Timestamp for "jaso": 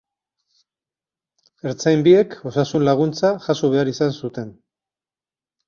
3.49-3.73